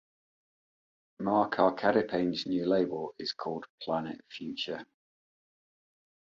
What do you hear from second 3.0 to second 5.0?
is called "Planet Phuture".